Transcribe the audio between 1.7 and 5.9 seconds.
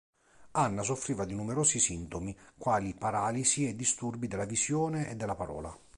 sintomi, quali paralisi e disturbi della visione e della parola.